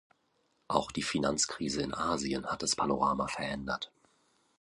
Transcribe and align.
Auch 0.67 0.89
die 0.91 1.03
Finanzkrise 1.03 1.83
in 1.83 1.93
Asien 1.93 2.47
hat 2.47 2.63
das 2.63 2.75
Panorama 2.75 3.27
verändert. 3.27 3.91